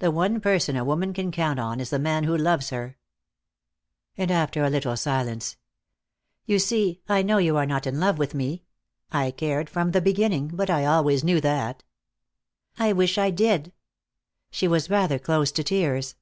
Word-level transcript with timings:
The 0.00 0.10
one 0.10 0.40
person 0.40 0.74
a 0.74 0.84
woman 0.84 1.12
can 1.12 1.30
count 1.30 1.60
on 1.60 1.78
is 1.78 1.90
the 1.90 2.00
man 2.00 2.24
who 2.24 2.36
loves 2.36 2.70
her." 2.70 2.98
And 4.18 4.32
after 4.32 4.64
a 4.64 4.68
little 4.68 4.96
silence: 4.96 5.58
"You 6.44 6.58
see, 6.58 7.02
I 7.08 7.22
know 7.22 7.38
you 7.38 7.56
are 7.56 7.64
not 7.64 7.86
in 7.86 8.00
love 8.00 8.18
with 8.18 8.34
me. 8.34 8.64
I 9.12 9.30
cared 9.30 9.70
from 9.70 9.92
the 9.92 10.00
beginning, 10.02 10.48
but 10.48 10.70
I 10.70 10.84
always 10.86 11.22
knew 11.22 11.40
that." 11.42 11.84
"I 12.80 12.92
wish 12.92 13.16
I 13.16 13.30
did." 13.30 13.72
She 14.50 14.66
was 14.66 14.90
rather 14.90 15.20
close 15.20 15.52
to 15.52 15.62
tears. 15.62 16.16